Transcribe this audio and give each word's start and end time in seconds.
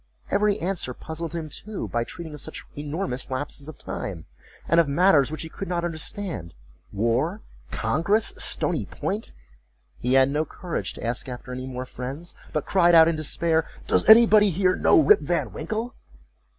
Every 0.31 0.57
answer 0.57 0.95
puzzled 0.95 1.33
him 1.35 1.47
too, 1.49 1.87
by 1.87 2.03
treating 2.05 2.33
of 2.33 2.41
such 2.41 2.65
enormous 2.75 3.29
lapses 3.29 3.67
of 3.69 3.77
time, 3.77 4.25
and 4.67 4.79
of 4.79 4.87
matters 4.87 5.29
which 5.29 5.43
he 5.43 5.47
could 5.49 5.67
not 5.67 5.85
understand: 5.85 6.55
war—congress—Stony 6.91 8.85
Point;—he 8.87 10.13
had 10.13 10.31
no 10.31 10.43
courage 10.43 10.93
to 10.93 11.03
ask 11.05 11.29
after 11.29 11.53
any 11.53 11.67
more 11.67 11.85
friends, 11.85 12.33
but 12.51 12.65
cried 12.65 12.95
out 12.95 13.07
in 13.07 13.15
despair, 13.15 13.63
"Does 13.85 14.07
nobody 14.07 14.49
here 14.49 14.75
know 14.75 14.99
Rip 14.99 15.19
Van 15.19 15.51
Winkle?" 15.53 15.93